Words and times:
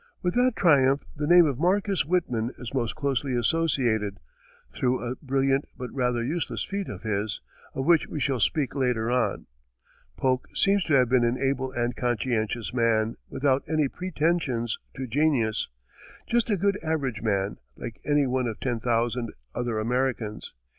With 0.23 0.33
that 0.33 0.55
triumph, 0.55 1.01
the 1.15 1.27
name 1.27 1.45
of 1.45 1.59
Marcus 1.59 2.05
Whitman 2.05 2.51
is 2.57 2.73
most 2.73 2.95
closely 2.95 3.35
associated, 3.35 4.19
through 4.73 4.99
a 4.99 5.15
brilliant 5.21 5.65
but 5.77 5.93
rather 5.93 6.23
useless 6.25 6.63
feat 6.63 6.87
of 6.89 7.03
his, 7.03 7.39
of 7.75 7.85
which 7.85 8.07
we 8.07 8.19
shall 8.19 8.39
speak 8.39 8.73
later 8.73 9.11
on. 9.11 9.45
Polk 10.17 10.47
seems 10.55 10.83
to 10.85 10.95
have 10.95 11.07
been 11.07 11.23
an 11.23 11.37
able 11.37 11.71
and 11.71 11.95
conscientious 11.95 12.73
man, 12.73 13.15
without 13.29 13.61
any 13.67 13.87
pretensions 13.87 14.79
to 14.95 15.05
genius 15.05 15.69
just 16.27 16.49
a 16.49 16.57
good, 16.57 16.79
average 16.81 17.21
man, 17.21 17.59
like 17.77 18.01
any 18.03 18.25
one 18.25 18.47
of 18.47 18.59
ten 18.59 18.79
thousand 18.79 19.31
other 19.53 19.77
Americans. 19.77 20.55